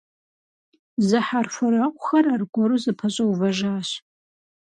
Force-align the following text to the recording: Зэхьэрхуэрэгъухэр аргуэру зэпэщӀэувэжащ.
Зэхьэрхуэрэгъухэр 1.07 2.25
аргуэру 2.33 2.77
зэпэщӀэувэжащ. 2.83 3.89